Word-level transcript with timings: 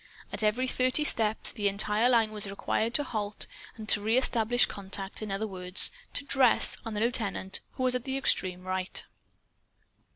At 0.33 0.41
every 0.41 0.67
thirty 0.67 1.03
steps 1.03 1.51
the 1.51 1.67
entire 1.67 2.09
line 2.09 2.31
was 2.31 2.49
required 2.49 2.95
to 2.95 3.03
halt 3.03 3.45
and 3.75 3.87
to 3.89 4.01
reestablish 4.01 4.65
contact 4.65 5.21
in 5.21 5.31
other 5.31 5.45
words, 5.45 5.91
to 6.13 6.23
"dress" 6.25 6.75
on 6.83 6.95
the 6.95 6.99
lieutenant, 7.01 7.59
who 7.73 7.83
was 7.83 7.93
at 7.93 8.05
the 8.05 8.17
extreme 8.17 8.63
right. 8.63 9.03